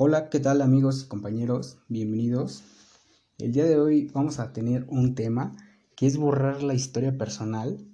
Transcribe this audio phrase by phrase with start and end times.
[0.00, 1.80] Hola, ¿qué tal amigos y compañeros?
[1.88, 2.62] Bienvenidos.
[3.36, 5.56] El día de hoy vamos a tener un tema
[5.96, 7.84] que es borrar la historia personal.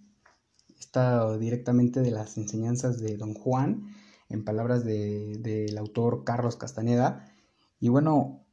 [0.79, 3.87] Está directamente de las enseñanzas de Don Juan,
[4.29, 7.33] en palabras del autor Carlos Castaneda.
[7.81, 8.45] Y bueno,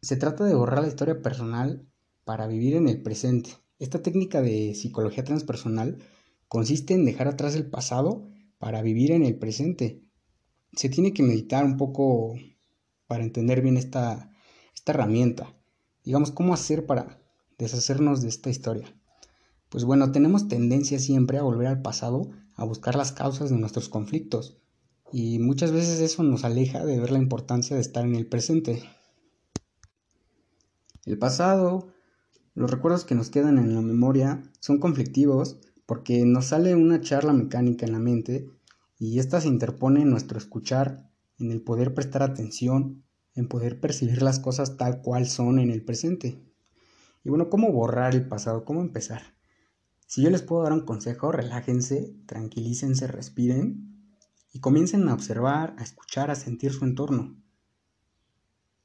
[0.00, 1.84] se trata de borrar la historia personal
[2.22, 3.50] para vivir en el presente.
[3.80, 5.98] Esta técnica de psicología transpersonal
[6.46, 10.00] consiste en dejar atrás el pasado para vivir en el presente.
[10.74, 12.36] Se tiene que meditar un poco
[13.10, 14.30] para entender bien esta,
[14.72, 15.52] esta herramienta.
[16.04, 17.20] Digamos, ¿cómo hacer para
[17.58, 18.94] deshacernos de esta historia?
[19.68, 23.88] Pues bueno, tenemos tendencia siempre a volver al pasado, a buscar las causas de nuestros
[23.88, 24.58] conflictos.
[25.12, 28.80] Y muchas veces eso nos aleja de ver la importancia de estar en el presente.
[31.04, 31.88] El pasado,
[32.54, 37.32] los recuerdos que nos quedan en la memoria son conflictivos porque nos sale una charla
[37.32, 38.48] mecánica en la mente
[39.00, 41.09] y ésta se interpone en nuestro escuchar
[41.40, 43.02] en el poder prestar atención,
[43.34, 46.42] en poder percibir las cosas tal cual son en el presente.
[47.24, 48.64] Y bueno, ¿cómo borrar el pasado?
[48.64, 49.34] ¿Cómo empezar?
[50.06, 54.16] Si yo les puedo dar un consejo, relájense, tranquilícense, respiren
[54.52, 57.36] y comiencen a observar, a escuchar, a sentir su entorno.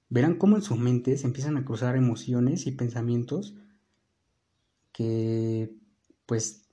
[0.09, 3.55] Verán cómo en su mente se empiezan a cruzar emociones y pensamientos
[4.91, 5.75] que
[6.25, 6.69] pues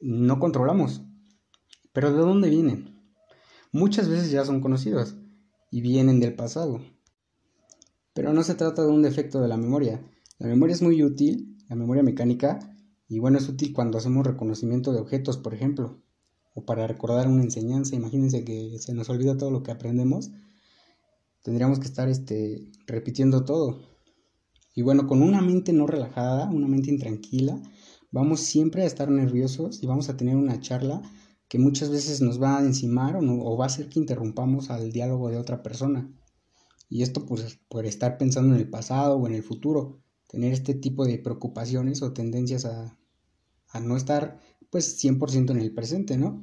[0.00, 1.02] no controlamos.
[1.92, 2.93] Pero ¿de dónde vienen?
[3.74, 5.16] Muchas veces ya son conocidos
[5.70, 6.80] y vienen del pasado.
[8.14, 10.00] Pero no se trata de un defecto de la memoria.
[10.38, 12.60] La memoria es muy útil, la memoria mecánica,
[13.08, 16.00] y bueno, es útil cuando hacemos reconocimiento de objetos, por ejemplo,
[16.54, 17.96] o para recordar una enseñanza.
[17.96, 20.30] Imagínense que se nos olvida todo lo que aprendemos.
[21.42, 23.80] Tendríamos que estar este, repitiendo todo.
[24.76, 27.60] Y bueno, con una mente no relajada, una mente intranquila,
[28.12, 31.02] vamos siempre a estar nerviosos y vamos a tener una charla
[31.54, 35.28] que muchas veces nos va a encimar o, va a hacer que interrumpamos al diálogo
[35.28, 36.12] de otra persona.
[36.88, 40.74] Y esto pues, por estar pensando en el pasado o en el futuro, tener este
[40.74, 42.98] tipo de preocupaciones o tendencias a,
[43.68, 46.42] a no estar pues 100% en el presente, ¿no?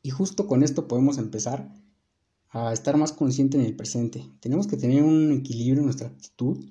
[0.00, 1.74] Y justo con esto podemos empezar
[2.50, 4.30] a estar más consciente en el presente.
[4.38, 6.64] Tenemos que tener un equilibrio en nuestra actitud.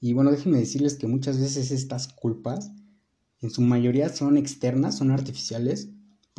[0.00, 2.72] Y bueno, déjenme decirles que muchas veces estas culpas
[3.40, 5.90] en su mayoría son externas, son artificiales,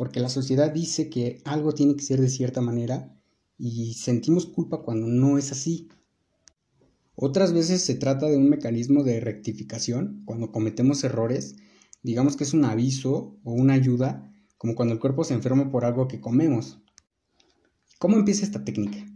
[0.02, 3.16] porque la sociedad dice que algo tiene que ser de cierta manera
[3.56, 5.90] y sentimos culpa cuando no es así.
[7.14, 11.54] Otras veces se trata de un mecanismo de rectificación, cuando cometemos errores,
[12.02, 15.84] digamos que es un aviso o una ayuda, como cuando el cuerpo se enferma por
[15.84, 16.80] algo que comemos.
[18.00, 19.06] ¿Cómo empieza esta técnica?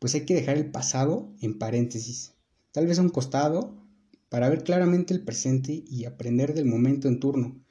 [0.00, 2.34] Pues hay que dejar el pasado en paréntesis,
[2.72, 3.80] tal vez a un costado
[4.28, 7.64] para ver claramente el presente y aprender del momento en turno,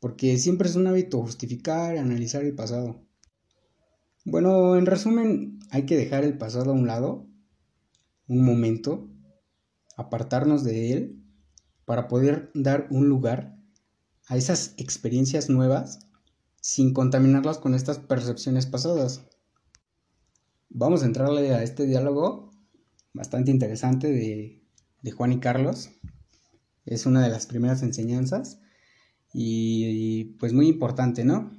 [0.00, 3.00] porque siempre es un hábito justificar analizar el pasado.
[4.24, 7.26] Bueno, en resumen, hay que dejar el pasado a un lado,
[8.26, 9.08] un momento,
[9.96, 11.24] apartarnos de él
[11.84, 13.56] para poder dar un lugar
[14.26, 16.08] a esas experiencias nuevas
[16.60, 19.26] sin contaminarlas con estas percepciones pasadas.
[20.68, 22.50] Vamos a entrarle a este diálogo
[23.12, 24.60] bastante interesante de
[25.02, 25.90] de Juan y Carlos.
[26.84, 28.60] Es una de las primeras enseñanzas
[29.32, 31.50] y, pues muy importante, ¿no?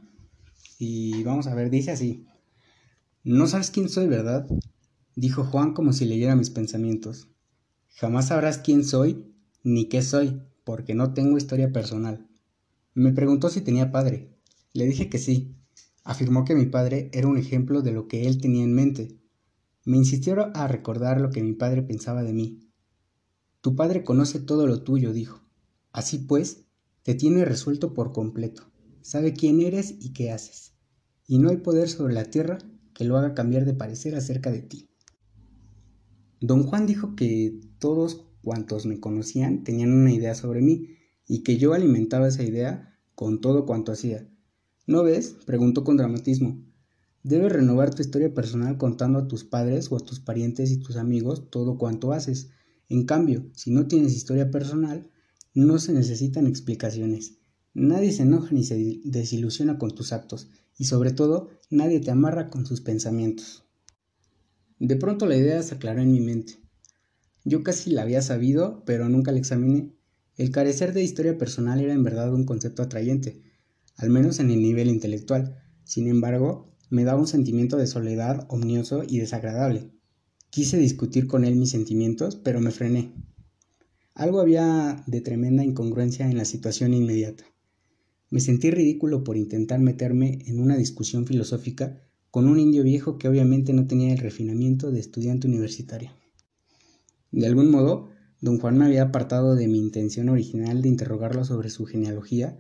[0.80, 2.26] Y vamos a ver, dice así.
[3.24, 4.48] No sabes quién soy, ¿verdad?
[5.16, 7.28] Dijo Juan como si leyera mis pensamientos.
[7.90, 9.32] Jamás sabrás quién soy
[9.64, 12.28] ni qué soy, porque no tengo historia personal.
[12.94, 14.36] Me preguntó si tenía padre.
[14.74, 15.56] Le dije que sí.
[16.04, 19.20] Afirmó que mi padre era un ejemplo de lo que él tenía en mente.
[19.86, 22.72] Me insistió a recordar lo que mi padre pensaba de mí.
[23.62, 25.42] Tu padre conoce todo lo tuyo, dijo.
[25.92, 26.66] Así pues,
[27.04, 28.72] te tiene resuelto por completo.
[29.02, 30.74] Sabe quién eres y qué haces.
[31.28, 32.58] Y no hay poder sobre la tierra
[32.94, 34.90] que lo haga cambiar de parecer acerca de ti.
[36.40, 40.96] Don Juan dijo que todos cuantos me conocían tenían una idea sobre mí
[41.28, 44.28] y que yo alimentaba esa idea con todo cuanto hacía.
[44.88, 45.38] ¿No ves?
[45.46, 46.64] preguntó con dramatismo.
[47.24, 50.98] Debes renovar tu historia personal contando a tus padres o a tus parientes y tus
[50.98, 52.50] amigos todo cuanto haces
[52.92, 55.10] en cambio, si no tienes historia personal,
[55.54, 57.38] no se necesitan explicaciones.
[57.74, 62.50] Nadie se enoja ni se desilusiona con tus actos y sobre todo nadie te amarra
[62.50, 63.66] con sus pensamientos.
[64.80, 66.60] De pronto la idea se aclaró en mi mente.
[67.44, 69.94] Yo casi la había sabido, pero nunca la examiné.
[70.38, 73.42] El carecer de historia personal era en verdad un concepto atrayente,
[73.96, 75.58] al menos en el nivel intelectual.
[75.84, 79.92] Sin embargo, me daba un sentimiento de soledad omnioso y desagradable.
[80.50, 83.14] Quise discutir con él mis sentimientos, pero me frené.
[84.14, 87.46] Algo había de tremenda incongruencia en la situación inmediata.
[88.30, 93.28] Me sentí ridículo por intentar meterme en una discusión filosófica con un indio viejo que
[93.28, 96.12] obviamente no tenía el refinamiento de estudiante universitario.
[97.32, 98.10] De algún modo,
[98.42, 102.60] don Juan me había apartado de mi intención original de interrogarlo sobre su genealogía.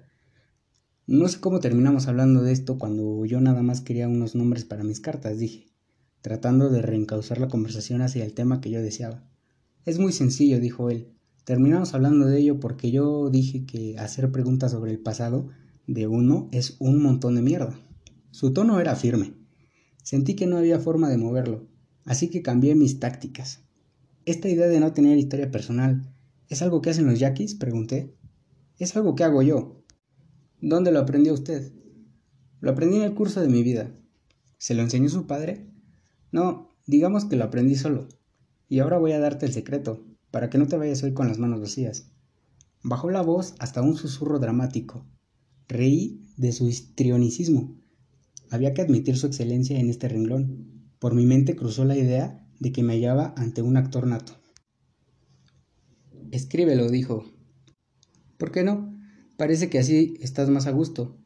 [1.05, 4.83] No sé cómo terminamos hablando de esto cuando yo nada más quería unos nombres para
[4.83, 5.67] mis cartas, dije,
[6.21, 9.23] tratando de reencauzar la conversación hacia el tema que yo deseaba.
[9.85, 11.11] Es muy sencillo, dijo él.
[11.43, 15.49] Terminamos hablando de ello porque yo dije que hacer preguntas sobre el pasado
[15.87, 17.79] de uno es un montón de mierda.
[18.29, 19.33] Su tono era firme.
[20.03, 21.67] Sentí que no había forma de moverlo,
[22.05, 23.63] así que cambié mis tácticas.
[24.25, 26.13] Esta idea de no tener historia personal,
[26.47, 27.55] ¿es algo que hacen los yaquis?
[27.55, 28.15] pregunté.
[28.77, 29.83] Es algo que hago yo.
[30.61, 31.73] ¿Dónde lo aprendió usted?
[32.59, 33.91] Lo aprendí en el curso de mi vida.
[34.59, 35.71] ¿Se lo enseñó su padre?
[36.31, 38.07] No, digamos que lo aprendí solo.
[38.69, 41.37] Y ahora voy a darte el secreto, para que no te vayas hoy con las
[41.37, 42.11] manos vacías.
[42.83, 45.05] Bajó la voz hasta un susurro dramático.
[45.67, 47.77] Reí de su histrionicismo.
[48.49, 50.89] Había que admitir su excelencia en este renglón.
[50.99, 54.33] Por mi mente cruzó la idea de que me hallaba ante un actor nato.
[56.31, 57.25] Escríbelo, dijo.
[58.37, 58.97] ¿Por qué no?
[59.37, 61.17] Parece que así estás más a gusto.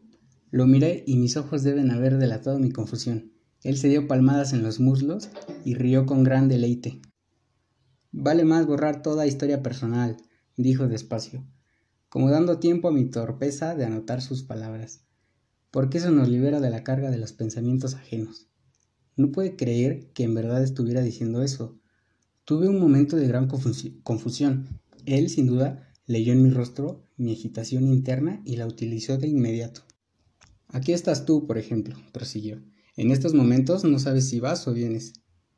[0.51, 3.31] Lo miré y mis ojos deben haber delatado mi confusión.
[3.63, 5.29] Él se dio palmadas en los muslos
[5.63, 7.01] y rió con gran deleite.
[8.17, 10.15] Vale más borrar toda historia personal,
[10.55, 11.45] dijo despacio,
[12.07, 15.01] como dando tiempo a mi torpeza de anotar sus palabras,
[15.69, 18.47] porque eso nos libera de la carga de los pensamientos ajenos.
[19.17, 21.77] No puede creer que en verdad estuviera diciendo eso.
[22.45, 24.79] Tuve un momento de gran confusión.
[25.05, 29.81] Él, sin duda, leyó en mi rostro mi agitación interna y la utilizó de inmediato.
[30.69, 32.63] Aquí estás tú, por ejemplo, prosiguió.
[32.95, 35.15] En estos momentos no sabes si vas o vienes.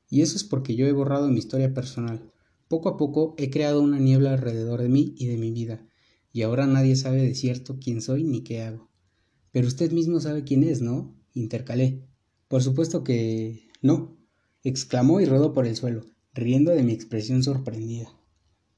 [0.09, 2.31] Y eso es porque yo he borrado mi historia personal.
[2.68, 5.88] Poco a poco he creado una niebla alrededor de mí y de mi vida,
[6.34, 8.90] y ahora nadie sabe de cierto quién soy ni qué hago.
[9.52, 11.16] Pero usted mismo sabe quién es, ¿no?
[11.34, 12.08] intercalé.
[12.48, 14.18] Por supuesto que no,
[14.64, 18.10] exclamó y rodó por el suelo, riendo de mi expresión sorprendida.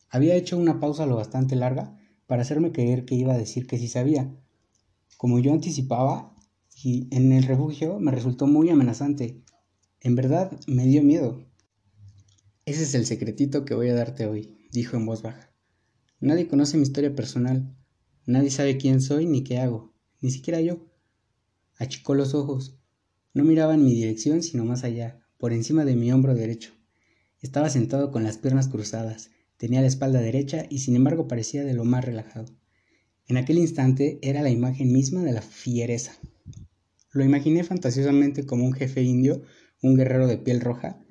[0.09, 1.97] Había hecho una pausa lo bastante larga
[2.27, 4.36] para hacerme creer que iba a decir que sí sabía.
[5.18, 6.36] Como yo anticipaba,
[6.83, 9.41] y en el refugio me resultó muy amenazante.
[10.01, 11.44] En verdad me dio miedo.
[12.69, 15.51] Ese es el secretito que voy a darte hoy, dijo en voz baja.
[16.19, 17.75] Nadie conoce mi historia personal,
[18.27, 20.86] nadie sabe quién soy ni qué hago, ni siquiera yo.
[21.77, 22.77] Achicó los ojos.
[23.33, 26.71] No miraba en mi dirección, sino más allá, por encima de mi hombro derecho.
[27.42, 31.74] Estaba sentado con las piernas cruzadas, tenía la espalda derecha y sin embargo parecía de
[31.74, 32.56] lo más relajado.
[33.25, 36.19] En aquel instante era la imagen misma de la fiereza.
[37.13, 39.42] Lo imaginé fantasiosamente como un jefe indio,
[39.81, 41.04] un guerrero de piel roja,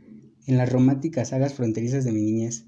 [0.48, 2.64] en las románticas sagas fronterizas de mi niñez.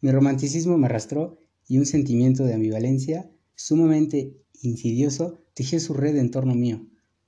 [0.00, 1.38] Mi romanticismo me arrastró
[1.68, 6.86] y un sentimiento de ambivalencia sumamente insidioso tejió su red en torno mío.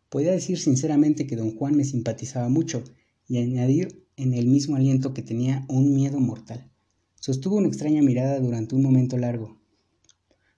[0.08, 2.82] Podía decir sinceramente que don Juan me simpatizaba mucho
[3.28, 6.72] y añadir en el mismo aliento que tenía un miedo mortal.
[7.16, 9.60] Sostuvo una extraña mirada durante un momento largo.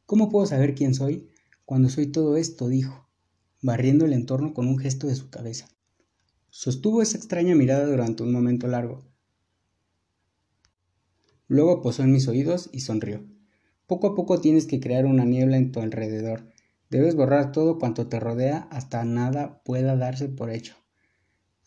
[0.07, 1.29] ¿Cómo puedo saber quién soy
[1.65, 2.69] cuando soy todo esto?
[2.69, 3.09] dijo,
[3.63, 5.67] barriendo el entorno con un gesto de su cabeza.
[6.51, 9.13] Sostuvo esa extraña mirada durante un momento largo,
[11.55, 13.23] Luego posó en mis oídos y sonrió.
[13.87, 16.51] Poco a poco tienes que crear una niebla en tu alrededor.
[16.91, 20.75] Debes borrar todo cuanto te rodea hasta nada pueda darse por hecho.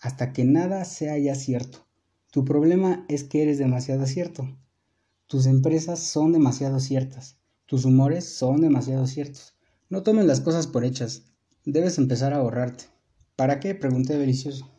[0.01, 1.87] Hasta que nada sea ya cierto.
[2.31, 4.57] Tu problema es que eres demasiado cierto.
[5.25, 7.37] Tus empresas son demasiado ciertas.
[7.65, 9.55] Tus humores son demasiado ciertos.
[9.87, 11.31] No tomes las cosas por hechas.
[11.63, 12.83] Debes empezar a borrarte.
[13.37, 13.73] ¿Para qué?
[13.73, 14.69] pregunté delicioso.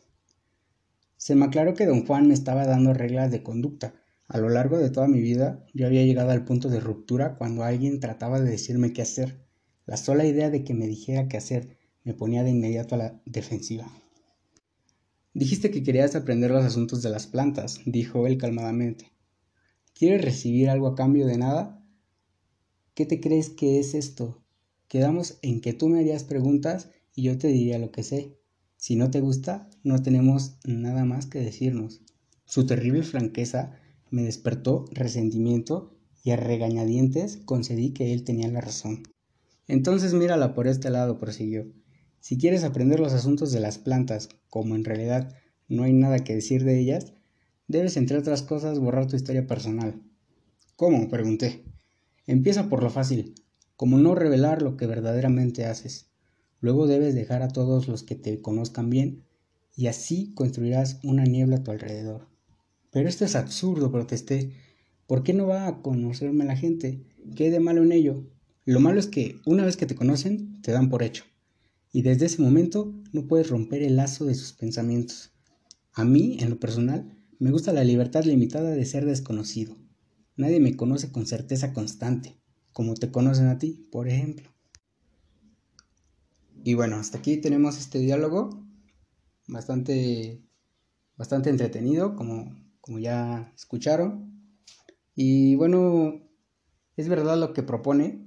[1.17, 3.98] Se me aclaró que don Juan me estaba dando reglas de conducta
[4.29, 7.63] a lo largo de toda mi vida yo había llegado al punto de ruptura cuando
[7.63, 9.43] alguien trataba de decirme qué hacer.
[9.87, 13.21] La sola idea de que me dijera qué hacer me ponía de inmediato a la
[13.25, 13.91] defensiva.
[15.33, 19.11] Dijiste que querías aprender los asuntos de las plantas, dijo él calmadamente.
[19.95, 21.83] ¿Quieres recibir algo a cambio de nada?
[22.93, 24.43] ¿Qué te crees que es esto?
[24.87, 28.37] Quedamos en que tú me harías preguntas y yo te diría lo que sé.
[28.77, 32.01] Si no te gusta, no tenemos nada más que decirnos.
[32.45, 33.79] Su terrible franqueza
[34.11, 39.03] me despertó resentimiento y a regañadientes concedí que él tenía la razón.
[39.67, 41.67] Entonces mírala por este lado, prosiguió.
[42.19, 45.35] Si quieres aprender los asuntos de las plantas, como en realidad
[45.67, 47.13] no hay nada que decir de ellas,
[47.67, 50.01] debes, entre otras cosas, borrar tu historia personal.
[50.75, 51.09] ¿Cómo?
[51.09, 51.65] pregunté.
[52.25, 53.35] Empieza por lo fácil,
[53.75, 56.09] como no revelar lo que verdaderamente haces.
[56.61, 59.25] Luego debes dejar a todos los que te conozcan bien,
[59.75, 62.28] y así construirás una niebla a tu alrededor.
[62.91, 64.53] Pero esto es absurdo, protesté.
[65.07, 67.03] ¿Por qué no va a conocerme la gente?
[67.35, 68.23] ¿Qué hay de malo en ello?
[68.65, 71.23] Lo malo es que una vez que te conocen, te dan por hecho.
[71.91, 75.31] y desde ese momento no puedes romper el lazo de sus pensamientos.
[75.93, 79.75] A mí, en lo personal, me gusta la libertad limitada de ser desconocido.
[80.35, 82.39] Nadie me conoce con certeza constante,
[82.73, 84.49] como te conocen a ti, por ejemplo.
[86.63, 88.65] Y bueno, hasta aquí tenemos este diálogo
[89.47, 90.43] bastante,
[91.17, 92.55] bastante entretenido, como,
[92.89, 94.33] como ya escucharon.
[95.13, 96.27] Y bueno,
[96.97, 98.25] es verdad lo que propone.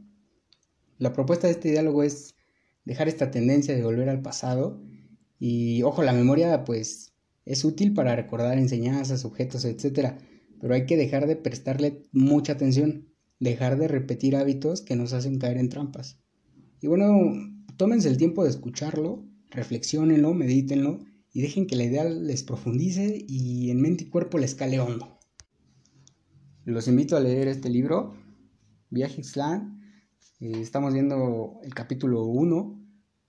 [0.99, 2.37] La propuesta de este diálogo es
[2.85, 4.81] dejar esta tendencia de volver al pasado.
[5.41, 7.13] Y ojo, la memoria pues
[7.45, 10.13] es útil para recordar enseñanzas, objetos, etc.
[10.61, 13.09] Pero hay que dejar de prestarle mucha atención,
[13.41, 16.21] dejar de repetir hábitos que nos hacen caer en trampas.
[16.81, 17.33] Y bueno,
[17.77, 21.01] tómense el tiempo de escucharlo, reflexionenlo, medítenlo
[21.33, 25.19] y dejen que la idea les profundice y en mente y cuerpo les cale hondo.
[26.65, 28.15] Los invito a leer este libro,
[28.91, 29.81] Viaje Ixtlán.
[30.41, 32.81] Eh, estamos viendo el capítulo 1,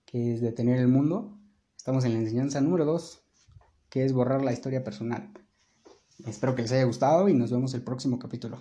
[0.04, 1.40] que es Detener el Mundo.
[1.76, 3.22] Estamos en la enseñanza número 2,
[3.88, 5.32] que es borrar la historia personal.
[6.26, 8.58] Espero que les haya gustado y nos vemos el próximo capítulo.